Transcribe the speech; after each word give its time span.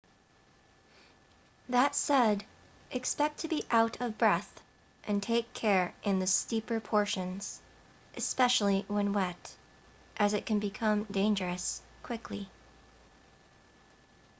that 1.69 1.93
said 1.93 2.43
expect 2.89 3.37
to 3.41 3.47
be 3.47 3.63
out 3.69 4.01
of 4.01 4.17
breath 4.17 4.59
and 5.03 5.21
take 5.21 5.53
care 5.53 5.93
in 6.01 6.17
the 6.17 6.25
steeper 6.25 6.79
portions 6.79 7.61
especially 8.17 8.83
when 8.87 9.13
wet 9.13 9.55
as 10.17 10.33
it 10.33 10.43
can 10.47 10.57
become 10.57 11.03
dangerous 11.03 11.83
quickly 12.01 12.49